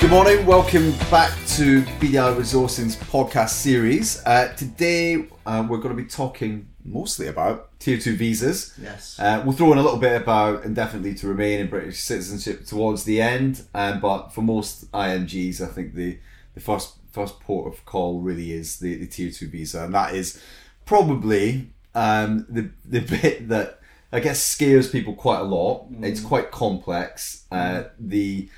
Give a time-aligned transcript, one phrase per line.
[0.00, 4.24] Good morning, welcome back to BDI Resourcing's podcast series.
[4.24, 8.78] Uh, today uh, we're going to be talking mostly about tier 2 visas.
[8.80, 9.18] Yes.
[9.18, 12.64] Uh, we'll throw in a little bit about indefinite leave to remain in British citizenship
[12.64, 16.20] towards the end, um, but for most IMGs, I think the,
[16.54, 20.14] the first first port of call really is the, the tier 2 visa, and that
[20.14, 20.40] is
[20.86, 23.80] probably um, the, the bit that
[24.12, 25.88] I guess scares people quite a lot.
[26.00, 27.44] It's quite complex.
[27.50, 28.48] Uh, the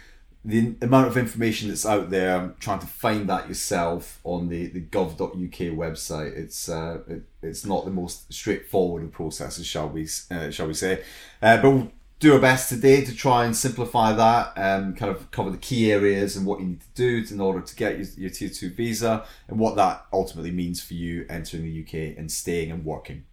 [0.44, 4.80] the amount of information that's out there, trying to find that yourself on the, the
[4.80, 10.50] gov.uk website, it's uh, it, it's not the most straightforward of processes, shall we uh,
[10.50, 11.02] shall we say?
[11.42, 15.30] Uh, but we'll do our best today to try and simplify that, and kind of
[15.30, 18.06] cover the key areas and what you need to do in order to get your,
[18.16, 22.32] your tier two visa, and what that ultimately means for you entering the UK and
[22.32, 23.24] staying and working.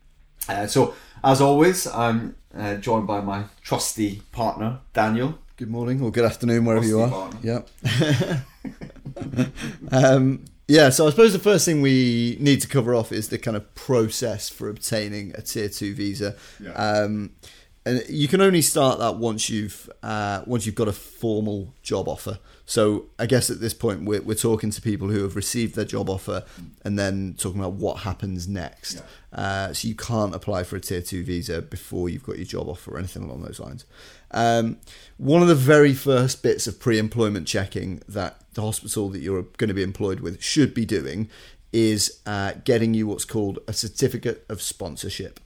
[0.50, 0.94] Uh, so,
[1.24, 5.40] as always, I'm uh, joined by my trusty partner Daniel.
[5.58, 7.31] Good morning or good afternoon, wherever you are.
[7.41, 7.67] Yep.
[9.91, 13.39] um, yeah, so I suppose the first thing we need to cover off is the
[13.39, 16.35] kind of process for obtaining a tier two visa.
[16.59, 16.73] Yeah.
[16.73, 17.31] Um,
[17.88, 22.08] and you can only start that once you've uh, once you've got a formal job
[22.08, 22.38] offer.
[22.67, 25.85] So I guess at this point we're, we're talking to people who have received their
[25.85, 26.44] job offer
[26.83, 29.02] and then talking about what happens next.
[29.31, 32.67] Uh, so you can't apply for a tier two visa before you've got your job
[32.67, 33.85] offer or anything along those lines.
[34.31, 34.78] Um,
[35.17, 39.69] one of the very first bits of pre-employment checking that the hospital that you're going
[39.69, 41.30] to be employed with should be doing
[41.72, 45.39] is uh, getting you what's called a certificate of sponsorship.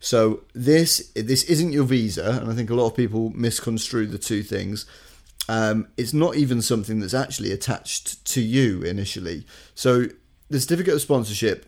[0.00, 4.18] So this this isn't your visa, and I think a lot of people misconstrue the
[4.18, 4.86] two things.
[5.48, 9.46] Um, it's not even something that's actually attached to you initially.
[9.74, 10.06] So
[10.48, 11.66] the certificate of sponsorship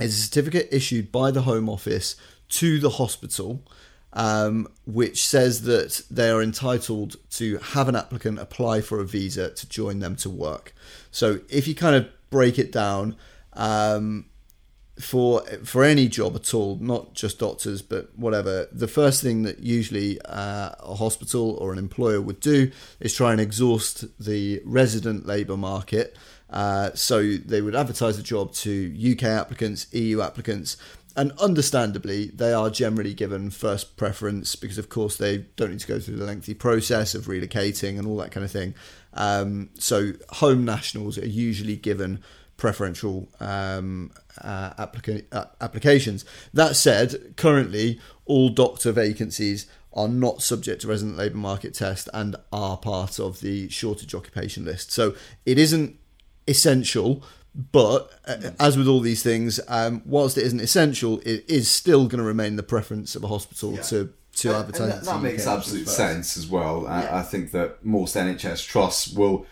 [0.00, 2.16] is a certificate issued by the Home Office
[2.50, 3.62] to the hospital,
[4.12, 9.50] um, which says that they are entitled to have an applicant apply for a visa
[9.50, 10.74] to join them to work.
[11.10, 13.16] So if you kind of break it down,
[13.52, 14.26] um,
[15.00, 18.68] for for any job at all, not just doctors, but whatever.
[18.70, 22.70] The first thing that usually uh, a hospital or an employer would do
[23.00, 26.16] is try and exhaust the resident labour market.
[26.50, 30.76] Uh, so they would advertise the job to UK applicants, EU applicants,
[31.20, 35.86] and understandably, they are generally given first preference because, of course, they don't need to
[35.86, 38.74] go through the lengthy process of relocating and all that kind of thing.
[39.12, 42.22] Um, so home nationals are usually given
[42.56, 46.24] preferential um, uh, applica- uh, applications.
[46.54, 52.34] That said, currently all doctor vacancies are not subject to resident labour market test and
[52.50, 54.90] are part of the shortage occupation list.
[54.90, 55.14] So
[55.44, 55.98] it isn't
[56.48, 57.22] essential,
[57.54, 62.06] but uh, as with all these things, um, whilst it isn't essential, it is still
[62.06, 63.82] going to remain the preference of a hospital Yeah.
[63.82, 64.80] to to And- advertise.
[64.80, 66.86] and that, that makes absolute sense as well.
[66.86, 67.18] I, Yeah.
[67.18, 69.44] I think that most NHS trusts will,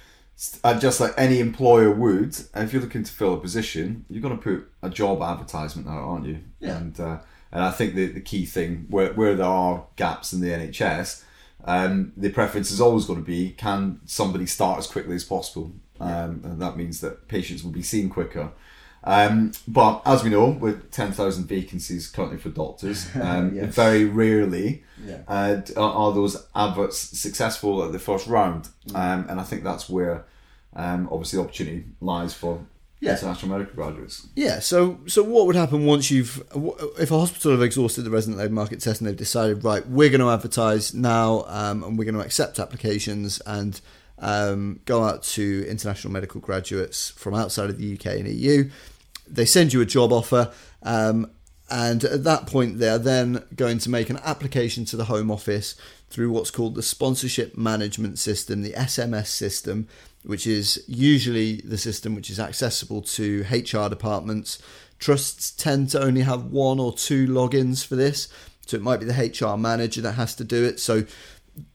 [0.62, 4.38] uh, just like any employer would, if you're looking to fill a position, you're going
[4.38, 6.38] to put a job advertisement out, aren't you?
[6.60, 6.76] Yeah.
[6.76, 7.18] And uh,
[7.50, 11.24] and I think the, the key thing where, where there are gaps in the NHS,
[11.64, 15.72] um, the preference is always going to be can somebody start as quickly as possible,
[16.00, 18.50] um, and that means that patients will be seen quicker.
[19.04, 23.74] Um, but as we know, with 10,000 vacancies currently for doctors, um, Yes.
[23.74, 25.18] very rarely Yeah.
[25.28, 28.68] uh, are, those adverts successful at the first round.
[28.88, 28.96] Mm.
[28.96, 30.24] Um, and I think that's where
[30.74, 32.60] um, obviously the opportunity lies for
[33.00, 33.12] Yeah.
[33.12, 34.26] international medical graduates.
[34.34, 34.58] Yeah.
[34.58, 36.42] So, so what would happen once you've,
[36.98, 40.10] if a hospital have exhausted the resident labour market test and they've decided, right, we're
[40.10, 43.80] going to advertise now, um, and we're going to accept applications and
[44.20, 48.70] um, go out to international medical graduates from outside of the UK and EU.
[49.26, 50.52] They send you a job offer,
[50.82, 51.30] um,
[51.70, 55.30] and at that point, they are then going to make an application to the Home
[55.30, 55.74] Office
[56.08, 59.86] through what's called the Sponsorship Management System, the SMS system,
[60.22, 64.58] which is usually the system which is accessible to HR departments.
[64.98, 68.28] Trusts tend to only have one or two logins for this,
[68.66, 70.80] so it might be the HR manager that has to do it.
[70.80, 71.04] So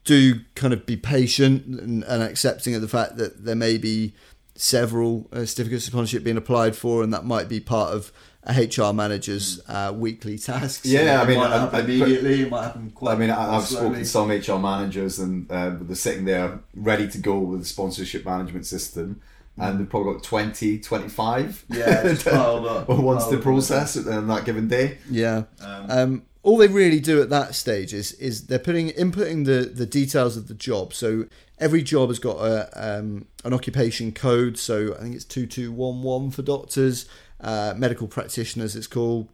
[0.03, 4.13] do kind of be patient and, and accepting of the fact that there may be
[4.55, 8.11] several uh, certificates of sponsorship being applied for, and that might be part of
[8.43, 10.85] a HR manager's uh, weekly tasks.
[10.85, 12.41] Yeah, I mean, might I- immediately.
[12.41, 13.13] It might happen quite.
[13.13, 14.03] I mean, I, I've slowly.
[14.03, 17.65] spoken to some HR managers and uh, they're sitting there ready to go with the
[17.65, 19.21] sponsorship management system.
[19.55, 24.45] And they've probably got 20, 25 Yeah, piled up, once piled the process on that
[24.45, 24.97] given day.
[25.09, 25.43] Yeah.
[25.61, 29.85] Um, all they really do at that stage is is they're putting inputting the the
[29.85, 30.93] details of the job.
[30.93, 31.25] So
[31.57, 32.69] every job has got a
[32.99, 34.57] um, an occupation code.
[34.57, 37.07] So I think it's two two one one for doctors,
[37.39, 38.75] uh, medical practitioners.
[38.75, 39.29] It's called.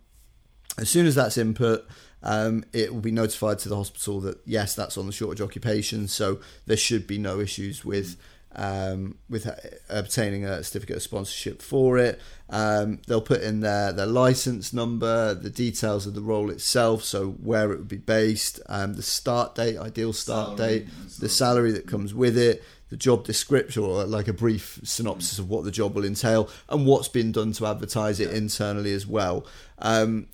[0.77, 1.85] As soon as that's input,
[2.23, 6.07] um, it will be notified to the hospital that yes, that's on the shortage occupation.
[6.07, 8.15] So there should be no issues with
[8.55, 9.55] um, with uh,
[9.89, 12.19] obtaining a certificate of sponsorship for it.
[12.49, 17.29] Um, they'll put in their, their license number, the details of the role itself, so
[17.31, 20.87] where it would be based, um, the start date, ideal start Salary date,
[21.19, 25.47] the salary that comes with it, the job description, or like a brief synopsis of
[25.47, 29.45] what the job will entail, and what's been done to advertise it internally as well.
[29.77, 30.27] Um,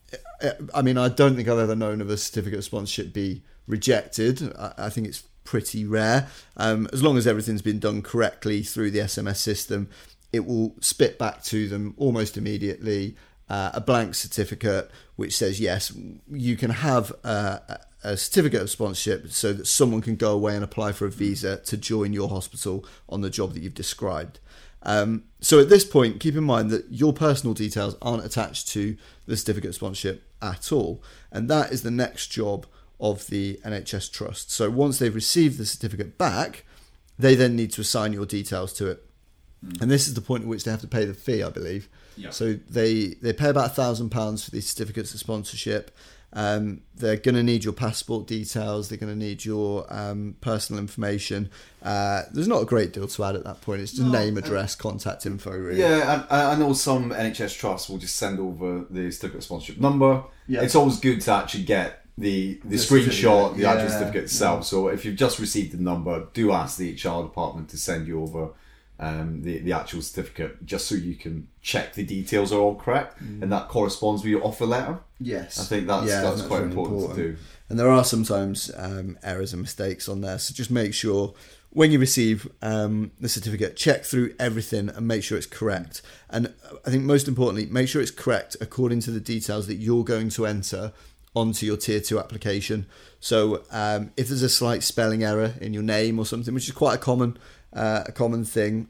[0.73, 4.53] I mean, I don't think I've ever known of a certificate of sponsorship be rejected.
[4.57, 6.27] I, I think it's pretty rare.
[6.57, 9.89] Um, as long as everything's been done correctly through the SMS system,
[10.33, 13.15] it will spit back to them almost immediately
[13.47, 15.93] uh, a blank certificate which says yes,
[16.29, 20.53] you can have uh, a a certificate of sponsorship so that someone can go away
[20.53, 24.39] and apply for a visa to join your hospital on the job that you've described.
[24.83, 28.95] Um, so at this point, keep in mind that your personal details aren't attached to
[29.25, 32.67] the certificate of sponsorship at all, and that is the next job
[32.99, 34.51] of the NHS Trust.
[34.51, 36.65] So once they've received the certificate back,
[37.17, 39.05] they then need to assign your details to it,
[39.81, 41.89] and this is the point at which they have to pay the fee, I believe.
[42.17, 42.29] Yeah.
[42.29, 45.91] So they they pay about a thousand pounds for these certificates of sponsorship.
[46.33, 48.89] Um, they're going to need your passport details.
[48.89, 51.49] They're going to need your um, personal information.
[51.81, 53.81] Uh, there's not a great deal to add at that point.
[53.81, 55.51] It's just No, name, uh, address, contact info.
[55.51, 55.79] Really.
[55.79, 59.79] Yeah, I, I know some NHS trusts will just send over the certificate of sponsorship
[59.79, 60.25] number.
[60.45, 60.61] Yeah.
[60.61, 64.65] It's always good to actually get the the, The screenshot, the actual yeah, certificate itself.
[64.65, 68.21] So if you've just received the number, do ask the HR department to send you
[68.21, 68.49] over
[68.99, 73.19] um, the the actual certificate, just so you can check the details are all correct
[73.19, 74.99] and that corresponds with your offer letter.
[75.19, 75.59] Yes.
[75.59, 77.17] I think that's Yeah, that's, that's quite really important, important.
[77.17, 77.37] to do.
[77.69, 80.37] And there are sometimes um, errors and mistakes on there.
[80.37, 81.33] So just make sure
[81.71, 86.01] when you receive um, the certificate, check through everything and make sure it's correct.
[86.29, 86.53] And
[86.85, 90.29] I think most importantly, make sure it's correct according to the details that you're going
[90.29, 90.93] to enter
[91.35, 92.87] onto your tier two application.
[93.19, 96.73] So um, if there's a slight spelling error in your name or something, which is
[96.73, 97.37] quite a common
[97.73, 98.87] uh, a common thing,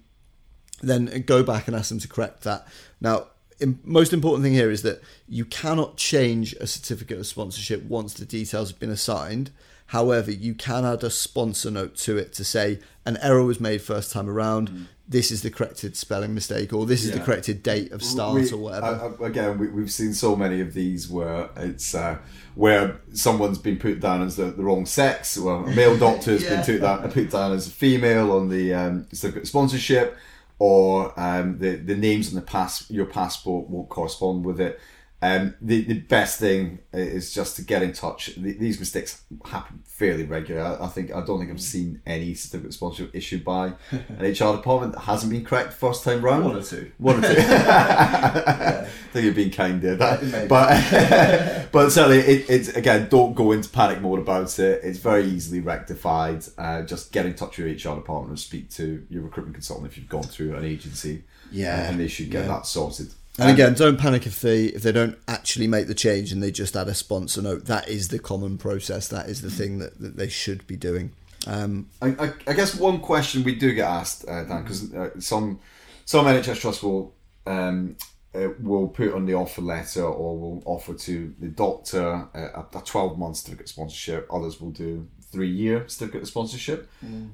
[0.81, 2.67] then go back and ask them to correct that.
[3.01, 3.27] Now,
[3.59, 8.13] im- most important thing here is that you cannot change a certificate of sponsorship once
[8.13, 9.51] the details have been assigned.
[9.87, 13.81] However, you can add a sponsor note to it to say an error was made
[13.81, 14.87] first time around.
[15.07, 18.49] This is the corrected spelling mistake, or this is the corrected date of start, We-
[18.51, 19.15] or whatever.
[19.21, 22.17] I- again, we, we've seen so many of these where it's uh,
[22.55, 25.37] where someone's been put down as the, the wrong sex.
[25.37, 26.55] Well, a male doctor has Yeah.
[26.55, 30.17] been put down, put down as a female on the um, sponsorship,
[30.57, 34.79] or um, the the names on the pass your passport won't correspond with it.
[35.21, 38.35] Um, the, the best thing is just to get in touch.
[38.35, 40.67] The, these mistakes happen fairly regularly.
[40.67, 44.57] I, I think I don't think I've seen any certificate sponsorship issued by an HR
[44.57, 46.45] department that hasn't been correct first time round.
[46.45, 46.91] One or two.
[46.97, 47.41] One or two.
[47.41, 53.53] I think you're being kind there, that, but but certainly it, it's again don't go
[53.53, 54.81] into panic mode about it.
[54.83, 56.43] It's very easily rectified.
[56.57, 59.89] Uh, just get in touch with your HR department and speak to your recruitment consultant
[59.89, 61.23] if you've gone through an agency.
[61.51, 62.49] Yeah, and they should get yeah.
[62.49, 63.13] that sorted.
[63.37, 66.51] And again, don't panic if they if they don't actually make the change and they
[66.51, 67.65] just add a sponsor note.
[67.65, 69.07] That is the common process.
[69.09, 71.11] That is the thing that, that they should be doing.
[71.47, 75.19] Um, I, I, I guess one question we do get asked, uh, Dan, because uh,
[75.19, 75.59] some
[76.05, 77.13] some NHS trusts will
[77.45, 77.97] um,
[78.33, 82.77] uh, will put on the offer letter or will offer to the doctor uh, a,
[82.77, 84.27] a twelve month certificate sponsorship.
[84.31, 86.89] Others will do three year certificate of sponsorship,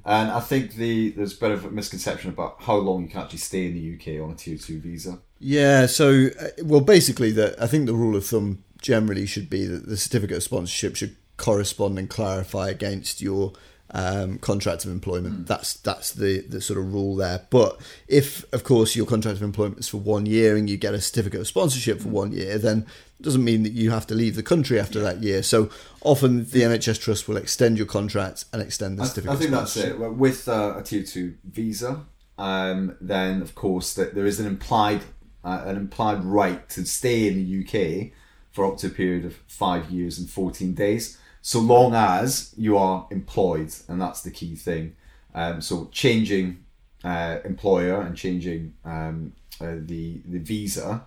[0.06, 3.22] and I think the there's a bit of a misconception about how long you can
[3.22, 5.20] actually stay in the UK on a tier two visa.
[5.40, 9.66] Yeah, so uh, well, basically, the I think the rule of thumb generally should be
[9.66, 13.54] that the certificate of sponsorship should correspond and clarify against your
[13.94, 15.48] um, contract of employment.
[15.48, 17.46] That's that's the the sort of rule there.
[17.50, 20.94] But if, of course, your contract of employment is for one year and you get
[20.94, 22.86] a certificate of sponsorship for one year, then
[23.20, 25.44] it doesn't mean that you have to leave the country after that year.
[25.44, 25.70] So
[26.02, 29.36] often the NHS Trust will extend your contract and extend the I, certificate.
[29.36, 30.00] I think that's it.
[30.00, 32.06] Well, With uh, a tier two visa,
[32.38, 35.02] um, then of course that there is an implied
[35.44, 38.12] uh, an implied right to stay in the UK
[38.52, 42.78] for up to a period of five years and fourteen days, so long as you
[42.78, 44.96] are employed, and that's the key thing.
[45.34, 46.64] Um, so changing
[47.04, 51.06] uh, employer and changing um, uh, the the visa.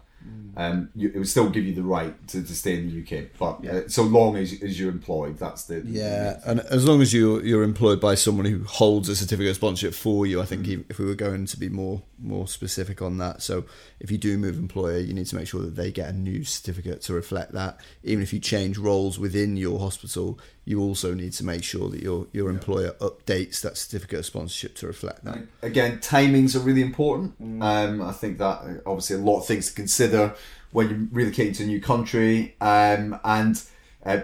[0.57, 3.25] Um, you, it would still give you the right to, to stay in the UK,
[3.37, 7.13] but uh, so long as, as you're employed, that's the Yeah, and as long as
[7.13, 10.69] you're you're employed by someone who holds a certificate of sponsorship for you, I think
[10.69, 13.65] if- if we were going to be more more specific on that, so
[13.99, 16.45] if you do move employer, you need to make sure that they get a new
[16.45, 17.81] certificate to reflect that.
[18.05, 22.03] Even if you change roles within your hospital, you also need to make sure that
[22.03, 25.47] your your employer updates that certificate of sponsorship to reflect that.
[25.63, 27.35] Again, timings are really important.
[27.41, 30.35] Um, I think that uh, obviously a lot of things to consider
[30.73, 33.63] when you're relocating to a new country, um, and
[34.05, 34.23] uh,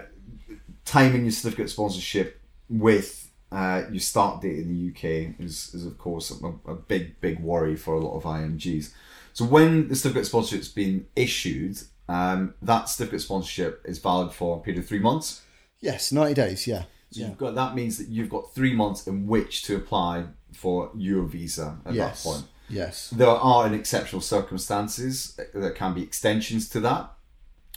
[0.83, 5.85] timing your certificate of sponsorship with uh, your start date in the UK is, is
[5.85, 8.91] of course a, a big big worry for a lot of IMGs.
[9.33, 14.57] So when the certificate of sponsorship's been issued, um, that certificate sponsorship is valid for
[14.57, 15.41] a period of three months.
[15.81, 16.67] Yes, ninety days.
[16.67, 16.83] Yeah.
[17.11, 17.27] So yeah.
[17.27, 21.23] you've got that means that you've got three months in which to apply for your
[21.23, 22.23] visa at yes.
[22.23, 22.45] that point.
[22.69, 23.09] Yes.
[23.09, 27.11] There are in exceptional circumstances there can be extensions to that.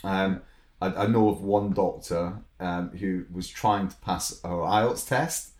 [0.03, 0.41] Um,
[0.81, 5.51] I, I know of one doctor um, who was trying to pass her IELTS test,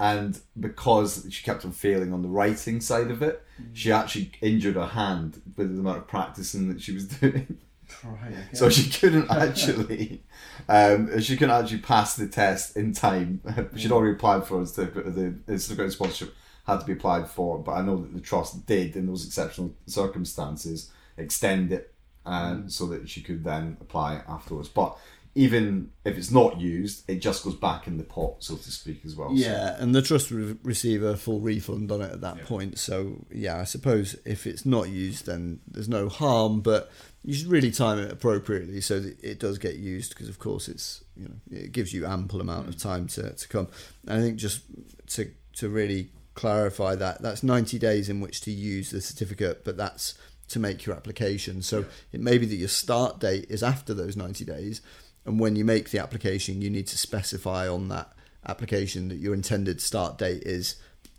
[0.00, 4.76] and because she kept on failing on the writing side of it, she actually injured
[4.76, 7.58] her hand with the amount of practicing that she was doing.
[8.04, 10.22] Right, So she couldn't actually,
[10.68, 13.40] um, she couldn't actually pass the test in time.
[13.76, 15.14] She'd already applied for certificate.
[15.14, 16.34] The, the certificate sponsorship
[16.66, 19.74] had to be applied for, but I know that the trust did, in those exceptional
[19.86, 21.92] circumstances, extend it
[22.24, 24.68] um, so that she could then apply afterwards.
[24.68, 24.96] But
[25.34, 29.00] even if it's not used, it just goes back in the pot, so to speak,
[29.04, 29.30] as well.
[29.30, 32.78] So- Yeah, and the trust would receive a full refund on it at that point.
[32.78, 36.90] So yeah, I suppose if it's not used, then there's no harm, but
[37.24, 40.68] you should really time it appropriately so that it does get used because, of course,
[40.68, 42.82] it's you know it gives you ample amount of mm.
[42.82, 43.68] time to, to come.
[44.06, 44.62] And I think just
[45.08, 49.76] to to really clarify that that's 90 days in which to use the certificate, but
[49.76, 50.14] that's
[50.48, 51.62] to make your application.
[51.62, 54.82] So it may be that your start date is after those 90 days,
[55.24, 58.12] and when you make the application, you need to specify on that
[58.46, 60.76] application that your intended start date is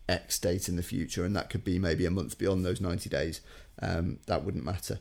[0.09, 3.09] X date in the future, and that could be maybe a month beyond those 90
[3.09, 3.41] days.
[3.81, 4.99] Um, that wouldn't matter.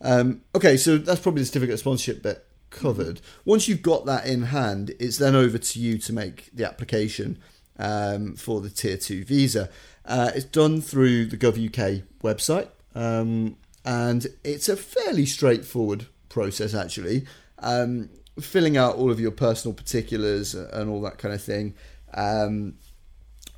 [0.00, 3.20] Um, okay, so that's probably the certificate of sponsorship bit covered.
[3.44, 7.38] Once you've got that in hand, it's then over to you to make the application
[7.78, 9.70] um, for the Tier 2 visa.
[10.04, 17.24] Uh, it's done through the GovUK website, um, and it's a fairly straightforward process actually.
[17.60, 18.08] Um,
[18.40, 21.74] filling out all of your personal particulars and all that kind of thing.
[22.14, 22.74] Um,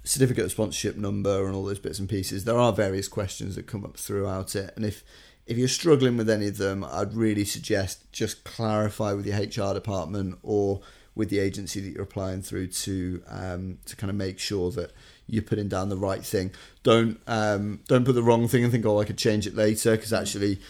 [0.04, 2.44] certificate of sponsorship number and all those bits and pieces.
[2.44, 5.02] There are various questions that come up throughout it, and if
[5.46, 9.74] if you're struggling with any of them, I'd really suggest just clarify with your HR
[9.74, 10.80] department or
[11.14, 14.92] with the agency that you're applying through to um, to kind of make sure that
[15.26, 16.50] you're putting down the right thing.
[16.82, 19.92] Don't um, don't put the wrong thing and think, oh, I could change it later,
[19.92, 20.60] because actually.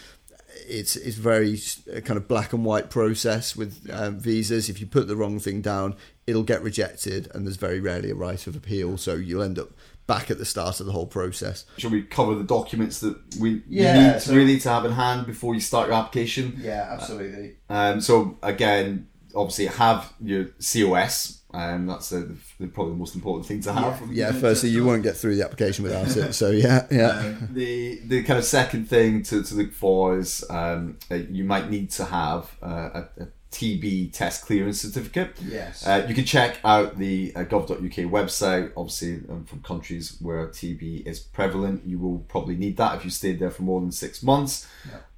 [0.67, 1.59] It's it's very
[1.95, 4.69] uh, kind of black and white process with um, visas.
[4.69, 5.95] If you put the wrong thing down,
[6.27, 8.97] it'll get rejected, and there's very rarely a right of appeal.
[8.97, 9.69] So you'll end up
[10.07, 11.65] back at the start of the whole process.
[11.77, 14.91] Shall we cover the documents that we Yeah, need so- to really to have in
[14.91, 16.59] hand before you start your application?
[16.61, 17.55] Yeah, absolutely.
[17.69, 21.41] Um, so again, obviously have your COS.
[21.55, 24.01] Um, that's the, the probably the most important thing to have.
[24.11, 26.33] Yeah, firstly, you won't get through the application without it.
[26.33, 30.43] So yeah, yeah, Um, the the kind of second thing to, to look for is
[30.49, 35.31] um, uh, you might need to have uh, a, a TB test clearance certificate.
[35.47, 38.71] yes, Uh, you can check out the uh, gov.uk website.
[38.75, 43.11] Obviously, um, from countries where TB is prevalent, you will probably need that if you
[43.11, 44.67] stayed there for more than six months.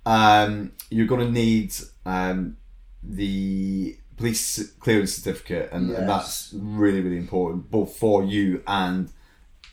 [0.05, 1.73] Um, you're going to need
[2.05, 2.57] um,
[3.03, 9.09] the police clearance certificate, and, and that's really, really important, both for you and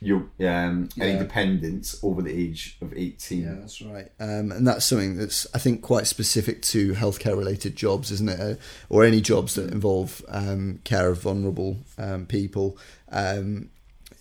[0.00, 1.18] your um, any Yeah.
[1.18, 3.42] dependents over the age of 18.
[3.42, 4.10] yeah, that's right.
[4.20, 8.38] Um, and that's something that's I think quite specific to healthcare related jobs, isn't it?
[8.40, 8.54] Uh,
[8.90, 12.76] or any jobs that involve um, care of vulnerable um, people.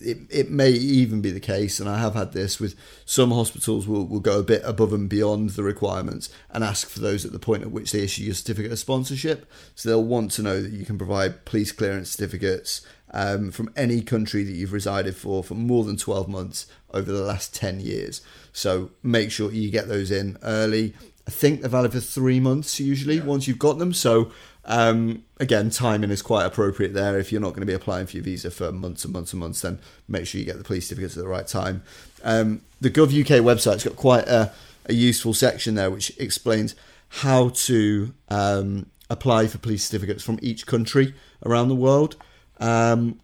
[0.04, 3.88] It, it may even be the case, and I have had this with some hospitals
[3.88, 7.32] will, will go a bit above and beyond the requirements and ask for those at
[7.32, 9.50] the point at which they issue your certificate of sponsorship.
[9.76, 14.02] So they'll want to know that you can provide police clearance certificates um, from any
[14.02, 18.22] country that you've resided for for more than 12 months over the last 10 years.
[18.52, 20.94] So make sure you get those in early.
[21.28, 23.94] I think they're valid for three months usually once you've got them.
[23.94, 24.32] So
[24.66, 27.18] um, again, timing is quite appropriate there.
[27.20, 29.40] If you're not going to be applying for your visa for months and months and
[29.40, 31.84] months, then make sure you get the police certificates at the right time.
[32.24, 34.52] Um, the Gov UK website's got quite a,
[34.86, 36.76] a useful section there which explains
[37.10, 41.14] how to um, apply for police certificates from each country
[41.46, 42.16] around the world.
[42.60, 43.20] Um,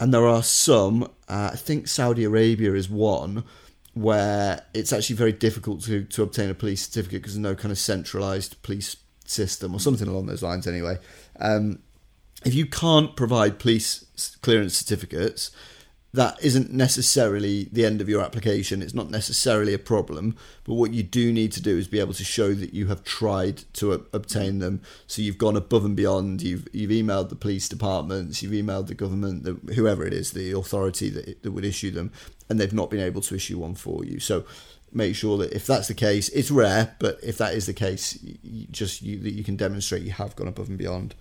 [0.00, 3.44] and there are some, uh, I think Saudi Arabia is one,
[3.94, 7.72] where it's actually very difficult to, to obtain a police certificate because there's no kind
[7.72, 8.96] of centralized police
[9.30, 10.98] system or something along those lines anyway.
[11.38, 11.80] Um,
[12.44, 14.04] if you can't provide police
[14.42, 15.50] clearance certificates,
[16.14, 18.80] that isn't necessarily the end of your application.
[18.80, 20.36] It's not necessarily a problem.
[20.64, 23.04] But what you do need to do is be able to show that you have
[23.04, 24.80] tried to obtain them.
[25.06, 26.40] So you've gone above and beyond.
[26.40, 28.42] You've you've emailed the police departments.
[28.42, 32.10] You've emailed the government, the, whoever it is, the authority that, that would issue them,
[32.48, 34.18] and they've not been able to issue one for you.
[34.18, 34.44] So
[34.92, 38.22] make sure that if that's the case, it's rare, but if that is the case,
[38.22, 41.14] you, you just you, that you can demonstrate you have gone above and beyond.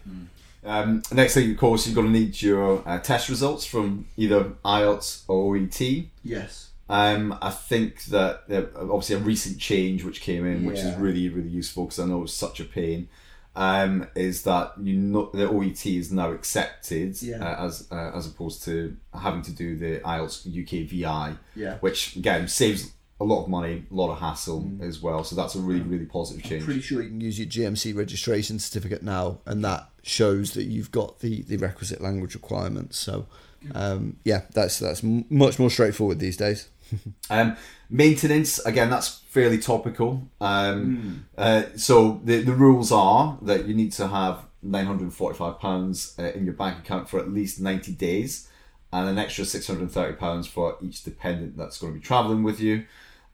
[0.66, 4.44] Um, next thing, of course, you're going to need your uh, test results from either
[4.66, 6.08] IELTS or OET.
[6.24, 6.72] Yes.
[6.90, 11.28] Um, I think that uh, obviously a recent change which came in, which is really
[11.30, 13.10] really useful because I know it's such a pain.
[13.58, 17.44] Um, is that you know the OET is now accepted Yeah.
[17.44, 21.78] uh, as uh, as opposed to having to do the IELTS UK VI, Yeah.
[21.80, 25.24] which again saves a lot of money, a lot of hassle as well.
[25.24, 26.62] So that's a really really positive change.
[26.62, 30.66] I'm Pretty sure you can use your GMC registration certificate now, and that shows that
[30.66, 32.98] you've got the, the requisite language requirements.
[32.98, 33.28] So,
[33.74, 36.70] um, yeah, that's that's much more straightforward these days.
[37.30, 37.58] Um,
[37.90, 40.30] maintenance again, that's fairly topical.
[40.40, 45.14] Um, uh, so the the rules are that you need to have nine hundred and
[45.14, 48.48] forty five pounds uh, in your bank account for at least ninety days,
[48.94, 52.06] and an extra six hundred and thirty pounds for each dependent that's going to be
[52.06, 52.86] travelling with you.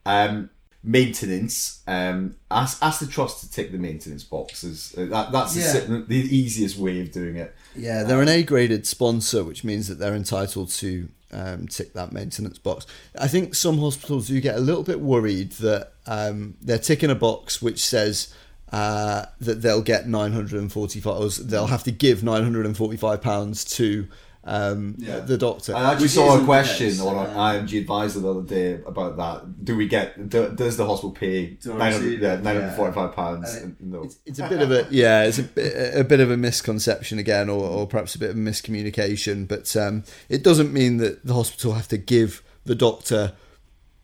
[0.05, 0.49] Um,
[0.85, 1.81] maintenance.
[1.87, 4.93] Um, ask ask the trust to tick the maintenance boxes.
[4.97, 5.73] Uh, that that's the Yeah.
[5.73, 7.55] si- the easiest way of doing it.
[7.75, 12.11] Yeah, they're an A graded sponsor, which means that they're entitled to um, tick that
[12.11, 12.85] maintenance box.
[13.17, 17.15] I think some hospitals do get a little bit worried that um, they're ticking a
[17.15, 18.31] box which says
[18.71, 24.07] uh, that they'll get 945, they'll have to give 945 pounds to
[24.45, 25.19] um, Yeah.
[25.19, 25.75] the doctor.
[25.75, 26.99] I actually saw a question case.
[27.01, 29.63] on our IMG advisor the other day about that.
[29.65, 30.29] Do we get?
[30.29, 32.43] Do, does the hospital pay nine hundred receive yeah, it?
[32.43, 33.15] nine hundred forty-five Yeah.
[33.15, 33.55] pounds?
[33.55, 34.03] And No.
[34.03, 37.19] It's, it's a bit of a yeah, it's a, bit- a bit of a misconception
[37.19, 39.47] again, or, or perhaps a bit of miscommunication.
[39.47, 43.33] But um, it doesn't mean that the hospital have to give the doctor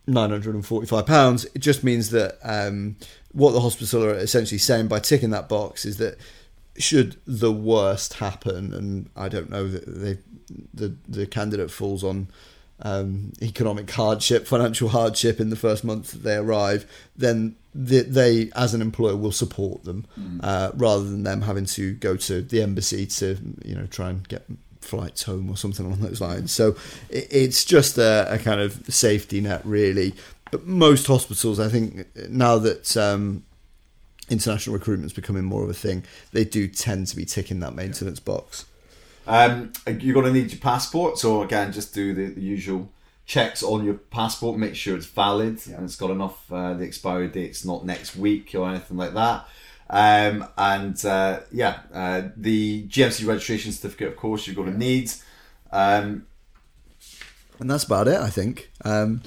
[0.08, 1.46] nine hundred and forty-five pounds.
[1.54, 2.96] It just means that um,
[3.34, 6.18] what the hospital are essentially saying by ticking that box is that
[6.80, 10.18] should the worst happen, and I don't know that they
[10.74, 12.28] the the candidate falls on
[12.82, 18.50] um, economic hardship, financial hardship in the first month that they arrive, then they, they
[18.56, 20.06] as an employer will support them
[20.42, 24.28] uh, rather than them having to go to the embassy to you know try and
[24.28, 24.46] get
[24.82, 26.52] flights home or something along those lines.
[26.52, 26.76] So
[27.10, 30.14] it, it's just a, a kind of safety net, really.
[30.52, 33.44] But most hospitals, I think, now that um,
[34.30, 38.20] international recruitment's becoming more of a thing, they do tend to be ticking that maintenance
[38.20, 38.66] box.
[39.28, 41.20] Um, you're going to need your passport.
[41.20, 42.90] So again, just do the, the usual
[43.26, 44.58] checks on your passport.
[44.58, 46.52] Make sure it's valid and it's got enough.
[46.52, 49.48] Uh, the expiry date's not next week or anything like that.
[49.92, 55.12] Um, and uh, yeah, uh, the GMC registration certificate, of course, you're going to need.
[55.72, 56.26] Um,
[57.60, 58.72] and that's about it, I think.
[58.86, 59.22] Um,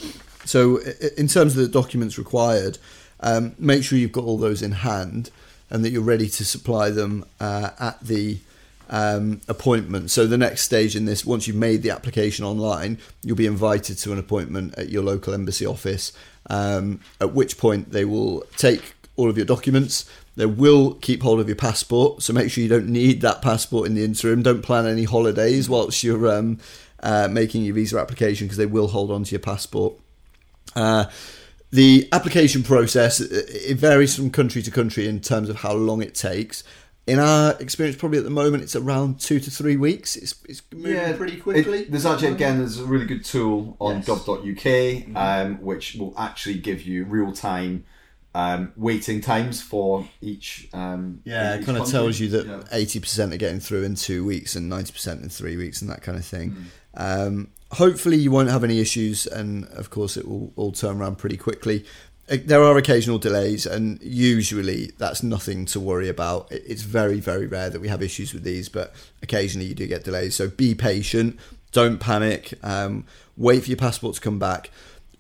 [0.44, 0.78] so,
[1.16, 2.78] in terms of the documents required,
[3.22, 5.30] um, make sure you've got all those in hand
[5.70, 8.38] and that you're ready to supply them uh, at the
[8.90, 10.10] um, appointment.
[10.10, 13.96] So, the next stage in this, once you've made the application online, you'll be invited
[13.98, 16.12] to an appointment at your local embassy office.
[16.50, 20.08] Um, at which point, they will take all of your documents.
[20.36, 23.86] They will keep hold of your passport, so make sure you don't need that passport
[23.86, 24.42] in the interim.
[24.42, 26.58] Don't plan any holidays whilst you're um,
[27.02, 29.94] uh, making your visa application because they will hold on to your passport.
[30.74, 31.06] Uh,
[31.72, 36.14] the application process it varies from country to country in terms of how long it
[36.14, 36.62] takes.
[37.04, 40.14] In our experience, probably at the moment, it's around two to three weeks.
[40.14, 41.80] It's, it's moving pretty quickly.
[41.80, 44.06] It- there's actually again there's a really good tool on Yes.
[44.08, 45.10] Mm-hmm.
[45.10, 47.84] gov.uk um, which will actually give you real time
[48.34, 50.68] um, waiting times for each.
[50.72, 52.62] Um, Yeah, each it kind of tells you that Yeah.
[52.70, 55.90] eighty percent are getting through in two weeks and ninety percent in three weeks and
[55.90, 56.50] that kind of thing.
[56.96, 57.26] Mm.
[57.26, 61.16] Um, hopefully, you won't have any issues, and of course, it will all turn around
[61.18, 61.84] pretty quickly.
[62.30, 66.50] Uh, There are occasional delays, and usually that's nothing to worry about.
[66.50, 70.04] It's very, very rare that we have issues with these, but occasionally you do get
[70.04, 70.36] delays.
[70.36, 71.38] So be patient,
[71.72, 73.04] don't panic, um,
[73.36, 74.70] wait for your passport to come back.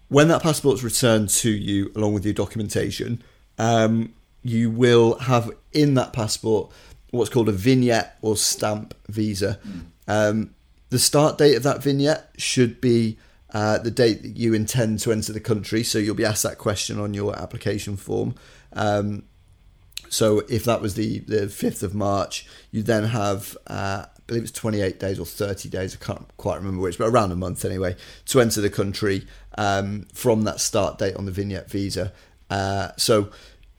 [0.08, 3.22] When that passport's returned to you, along with your documentation,
[3.58, 4.12] um,
[4.42, 6.70] you will have in that passport
[7.10, 9.58] what's called a vignette or stamp visa.
[10.08, 10.54] Um,
[10.92, 13.16] the start date of that vignette should be
[13.54, 15.82] uh, the date that you intend to enter the country.
[15.82, 18.34] So you'll be asked that question on your application form.
[18.74, 19.22] Um,
[20.10, 24.42] so if that was the, the 5th of March, you then have, uh, I believe
[24.42, 27.64] it's 28 days or 30 days, I can't quite remember which, but around a month
[27.64, 29.26] anyway, to enter the country
[29.56, 32.12] um, from that start date on the vignette visa.
[32.50, 33.30] Uh, so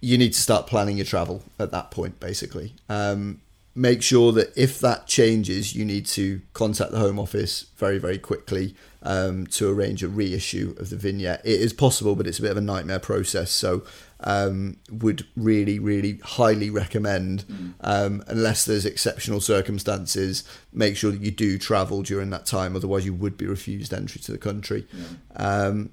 [0.02, 2.73] you need to start planning your travel at that point, basically.
[2.89, 3.39] Um,
[3.75, 8.19] make sure that if that changes, you need to contact the Home Office very, very
[8.19, 11.41] quickly um, to arrange a reissue of the vignette.
[11.43, 13.51] It is possible, but it's a bit of a nightmare process.
[13.51, 13.83] So,
[14.19, 21.31] um, would really, really highly recommend, um, unless there's exceptional circumstances, make sure that you
[21.31, 22.75] do travel during that time.
[22.75, 24.88] Otherwise, you would be refused entry to the country.
[25.36, 25.89] Um,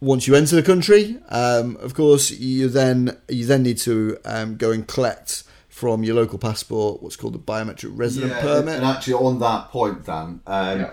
[0.00, 4.56] once you enter the country, um, of course, you then you then need to um,
[4.56, 5.44] go and collect
[5.84, 8.76] from your local passport what's called the biometric resident Yeah, permit.
[8.76, 10.90] And actually, on that point, Dan, um, Yeah.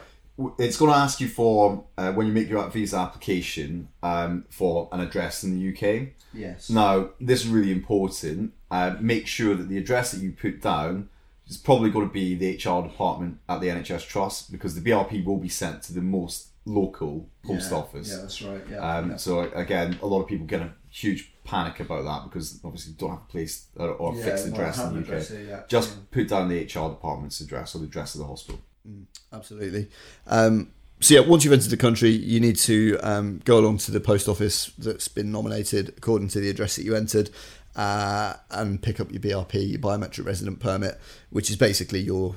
[0.60, 4.90] it's going to ask you for uh, when you make your visa application um, for
[4.92, 6.10] an address in the UK.
[6.34, 6.70] Yes.
[6.70, 8.52] Now, this is really important.
[8.70, 11.08] Uh, make sure that the address that you put down
[11.48, 15.24] is probably going to be the HR department at the NHS Trust because the BRP
[15.24, 17.78] will be sent to the most local post yeah.
[17.78, 18.10] office.
[18.10, 18.62] Yeah, that's right.
[18.70, 18.98] Yeah.
[18.98, 19.16] Um, yeah.
[19.16, 22.98] So again, a lot of people get a huge panic about that because obviously you
[22.98, 25.06] don't have a place or, or a Yeah, fixed address in the UK.
[25.06, 25.62] address here, yeah.
[25.68, 25.96] Just Yeah.
[26.12, 28.62] put down the HR department's address or the address of the hospital.
[29.34, 29.90] Absolutely.
[30.28, 33.92] Um, so yeah, once you've entered the country, you need to um, go along to
[33.92, 37.30] the post office that's been nominated according to the address that you entered,
[37.76, 42.36] uh, and pick up your BRP, your biometric resident permit, which is basically your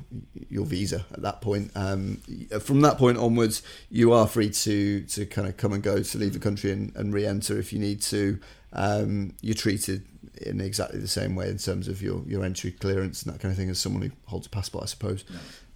[0.48, 1.70] your visa at that point.
[1.74, 2.18] Um,
[2.60, 6.18] from that point onwards, you are free to to kind of come and go to
[6.18, 8.38] leave the country and, and re-enter if you need to.
[8.74, 10.04] Um, you're treated
[10.42, 13.52] in exactly the same way in terms of your, your entry clearance and that kind
[13.52, 15.24] of thing as someone who holds a passport, I suppose.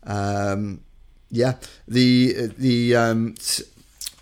[0.04, 0.80] Um,
[1.30, 1.56] yeah,
[1.86, 3.34] the the um,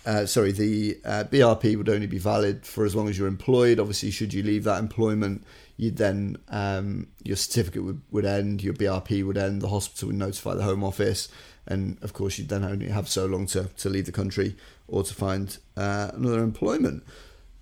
[0.05, 3.79] uh, sorry, the uh, BRP would only be valid for as long as you're employed.
[3.79, 5.43] Obviously, should you leave that employment,
[5.75, 10.15] you'd then um, your certificate would, would end, your BRP would end, the hospital would
[10.15, 11.27] notify the Home Office,
[11.67, 14.55] and of course, you'd then only have so long to, to leave the country
[14.87, 17.03] or to find uh, another employment.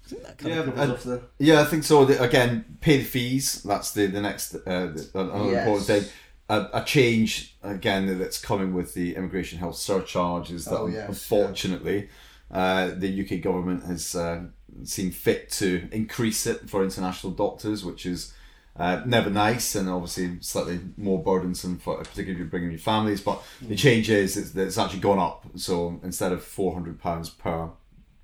[0.06, 2.06] I think that kind Yeah, of covers the Yeah, I think so.
[2.06, 3.64] The- Again, pay the fees.
[3.64, 5.68] That's the the next uh, the, another Yes.
[5.68, 6.04] important thing.
[6.48, 11.08] A, a change again that's coming with the immigration health surcharge is that Oh, yes,
[11.10, 12.10] unfortunately
[12.52, 14.44] uh, the UK government has uh,
[14.84, 18.32] seen fit to increase it for international doctors, which is
[18.78, 23.22] uh, never nice and obviously slightly more burdensome for particularly if you're bringing your families.
[23.22, 25.46] But the change is it's, it's actually gone up.
[25.56, 27.70] So instead of four hundred pounds per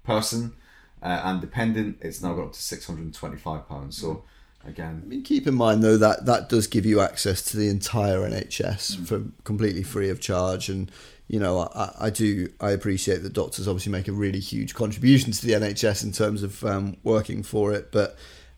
[0.03, 0.53] person
[1.01, 3.97] uh, and dependent, it's now got up to six hundred and twenty-five pounds.
[3.97, 4.23] So
[4.65, 7.69] again, I mean, keep in mind though that that does give you access to the
[7.69, 10.91] entire NHS for completely free of charge, and
[11.27, 15.31] you know I, I do I appreciate that doctors obviously make a really huge contribution
[15.31, 18.15] to the NHS in terms of um, working for it, but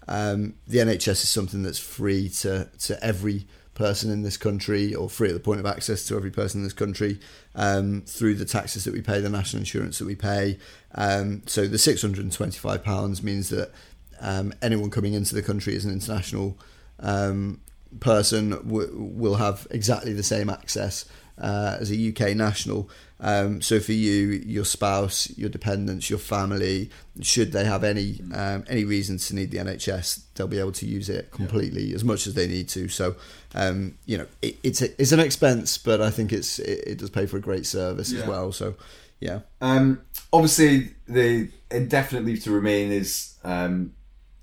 [0.08, 5.10] um, the NHS is something that's free to to every person in this country or
[5.10, 7.20] free at the point of access to every person in this country
[7.56, 10.60] um, through the taxes that we pay, the national insurance that we pay.
[10.96, 13.72] Um, so the £625 means that
[14.20, 16.58] um, anyone coming into the country as an international
[17.00, 17.62] um,
[18.00, 21.06] person w- will have exactly the same access
[21.40, 22.90] uh, as a UK national.
[23.24, 26.90] Um, so for you, your spouse, your dependents, your family,
[27.22, 30.86] should they have any um, any reason to need the NHS, they'll be able to
[30.86, 32.90] use it completely as much as they need to.
[32.90, 33.16] So
[33.56, 36.98] um, you know, it, it's a, it's an expense, but I think it's it, it
[36.98, 38.52] does pay for a great service as well.
[38.52, 38.76] So
[39.22, 40.02] yeah, um,
[40.34, 43.94] obviously the indefinite leave to remain is um,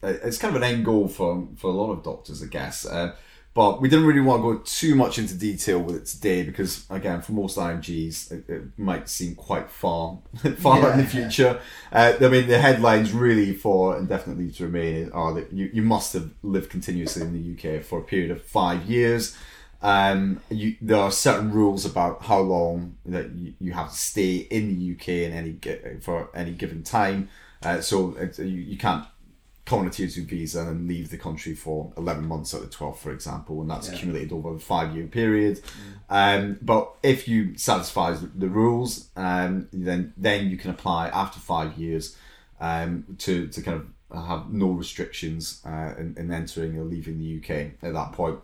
[0.02, 2.86] it's kind of an end goal for for a lot of doctors, I guess.
[2.86, 3.14] Uh,
[3.52, 6.86] but we didn't really want to go too much into detail with it today because,
[6.88, 10.18] again, for most IMGs, it, it might seem quite far,
[10.58, 11.08] far in the Yeah.
[11.08, 11.60] future.
[11.92, 15.82] Uh, I mean, the headlines really for indefinite leave to remain are that you, you
[15.82, 19.36] must have lived continuously in the UK for a period of five years.
[19.82, 24.36] Um, you, there are certain rules about how long that you, you have to stay
[24.36, 27.30] in the UK in any for any given time.
[27.62, 29.06] Uh, so it, you, you can't
[29.66, 32.70] come on a tier two visa and leave the country for 11 months out of
[32.70, 33.94] 12 for example and that's Yeah.
[33.94, 35.60] accumulated over a five year period
[36.08, 41.38] um, but if you satisfy the, the rules um, then then you can apply after
[41.38, 42.16] five years
[42.60, 43.76] um, to, to kind
[44.10, 48.38] of have no restrictions uh, in, in entering or leaving the UK at that point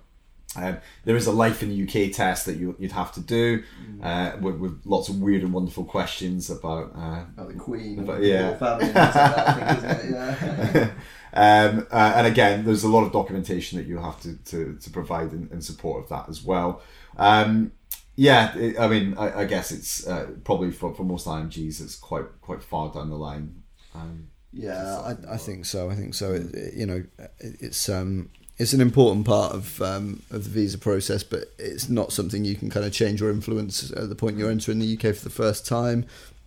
[0.54, 3.62] um, there is a life in the UK test that you, you'd have to do
[4.02, 8.24] uh, with, with lots of weird and wonderful questions about uh, About the Queen, and
[8.24, 8.56] yeah.
[8.56, 10.12] family, and like that, think.
[10.12, 10.90] Yeah.
[11.68, 14.90] um, uh, and again, there's a lot of documentation that you have to, to, to
[14.90, 16.80] provide in, in support of that as well.
[17.18, 17.72] Um,
[18.14, 21.96] yeah, it, I mean, I, I guess it's uh, probably for, for most IMGs, it's
[21.96, 23.62] quite quite far down the line.
[23.94, 25.90] Um, Yeah, I, I think so.
[25.90, 26.32] I think so.
[26.32, 30.50] It, it- you know, it, it's um, it's an important part of um, of the
[30.50, 34.14] visa process, but it's not something you can kind of change or influence at the
[34.14, 36.06] point you're entering the UK for the first time.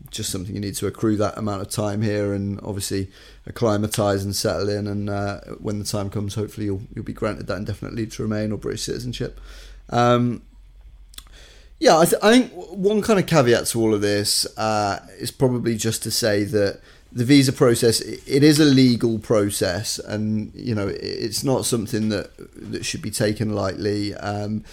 [0.10, 3.12] Just something you need to accrue that amount of time here, and obviously
[3.48, 4.88] acclimatise and settle in.
[4.88, 8.24] And uh, when the time comes, hopefully you'll you'll be granted that indefinite leave to
[8.24, 9.40] remain or British citizenship.
[9.90, 10.42] Um,
[11.80, 15.32] yeah, I, th- I think one kind of caveat to all of this uh, is
[15.32, 20.76] probably just to say that the visa process it is a legal process, and you
[20.76, 22.32] know it's not something that
[22.72, 24.14] that should be taken lightly.
[24.16, 24.64] Um,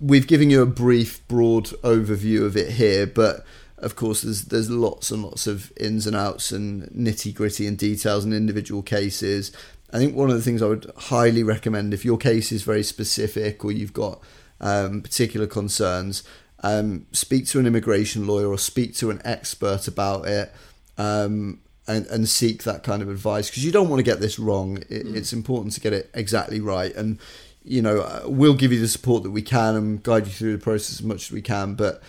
[0.00, 3.44] we've given you a brief, broad overview of it here, but
[3.78, 7.78] of course there's there's lots and lots of ins and outs and nitty gritty and
[7.78, 9.52] details and individual cases.
[9.92, 12.82] I think one of the things I would highly recommend if your case is very
[12.82, 14.20] specific or you've got
[14.58, 16.22] um, particular concerns,
[16.62, 20.52] um, speak to an immigration lawyer or speak to an expert about it.
[20.98, 24.38] Um, and, and seek that kind of advice because you don't want to get this
[24.38, 24.78] wrong.
[24.88, 25.16] It, mm.
[25.16, 26.94] It's important to get it exactly right.
[26.94, 27.18] And,
[27.64, 30.52] you know, uh, we'll give you the support that we can and guide you through
[30.52, 31.74] the process as much as we can.
[31.74, 32.00] But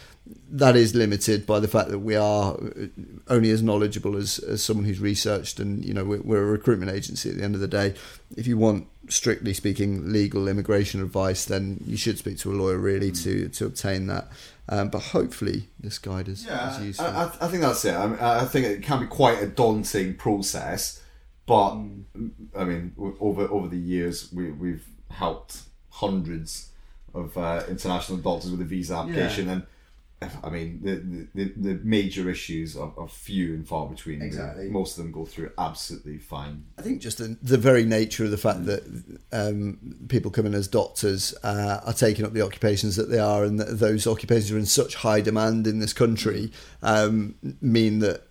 [0.49, 2.87] that is limited by the fact that we are uh,
[3.27, 6.91] only as knowledgeable as, as someone who's researched and you know we're, we're, a recruitment
[6.91, 7.93] agency at the end of the day
[8.37, 12.77] if you want strictly speaking legal immigration advice then you should speak to a lawyer
[12.77, 13.23] really mm.
[13.23, 14.29] to to obtain that
[14.69, 18.07] um, but hopefully this guide is, yeah, is useful I, I, think that's it I,
[18.07, 21.01] mean, I think it can be quite a daunting process
[21.45, 22.03] but mm.
[22.55, 26.69] I mean over over the years we, we've helped hundreds
[27.13, 29.53] of uh, international doctors with a visa application yeah.
[29.53, 29.63] and
[30.43, 34.21] I mean, the, the, the major issues are, are few and far between.
[34.21, 34.69] Exactly.
[34.69, 36.65] Most of them go through absolutely fine.
[36.77, 38.83] I think just the, the very nature of the fact that
[39.31, 43.43] um, people come in as doctors uh, are taking up the occupations that they are,
[43.43, 48.21] and that those occupations are in such high demand in this country, um, mean that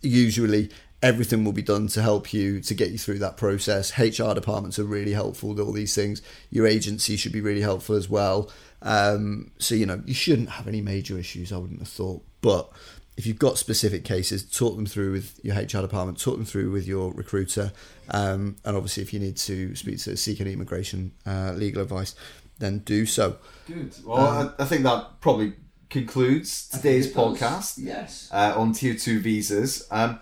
[0.00, 0.70] usually
[1.04, 3.98] everything will be done to help you to get you through that process.
[3.98, 6.22] HR departments are really helpful with all these things.
[6.50, 8.50] Your agency should be really helpful as well.
[8.84, 11.52] Um, so you know you shouldn't have any major issues.
[11.52, 12.70] I wouldn't have thought, but
[13.16, 16.70] if you've got specific cases, talk them through with your HR department, talk them through
[16.70, 17.72] with your recruiter,
[18.10, 22.14] um, and obviously if you need to speak to seek any immigration uh, legal advice,
[22.58, 23.38] then do so.
[23.66, 23.94] Good.
[24.04, 25.54] Well, um, I, I think that probably
[25.90, 27.74] concludes today's podcast.
[27.78, 28.28] Yes.
[28.32, 29.86] Uh, on tier two visas.
[29.90, 30.20] Um,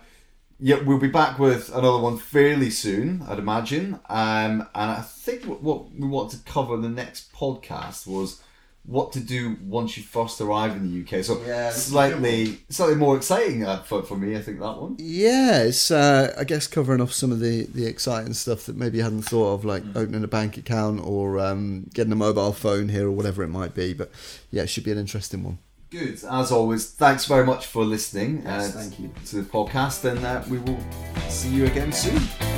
[0.59, 3.95] yeah, we'll be back with another one fairly soon, I'd imagine.
[4.07, 8.41] Um, and I think what we want to cover in the next podcast was
[8.85, 11.23] what to do once you first arrive in the UK.
[11.23, 14.97] So yeah, slightly slightly more exciting uh, for, for me, I think that one.
[14.99, 18.97] Yeah, it's uh, I guess covering off some of the, the exciting stuff that maybe
[18.97, 19.95] you hadn't thought of, like mm.
[19.95, 23.73] opening a bank account or um, getting a mobile phone here or whatever it might
[23.73, 23.93] be.
[23.93, 24.11] But
[24.51, 25.59] yeah, it should be an interesting one.
[25.89, 26.23] Good.
[26.29, 29.11] As always, thanks very much for listening yes, uh, thank you.
[29.27, 30.79] to the podcast, and uh, we will
[31.29, 32.52] see you again soon.